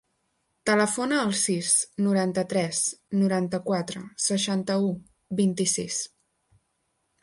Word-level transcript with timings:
Telefona 0.69 1.19
al 1.23 1.33
sis, 1.41 1.69
noranta-tres, 2.07 2.81
noranta-quatre, 3.21 4.05
seixanta-u, 4.31 4.93
vint-i-sis. 5.45 6.05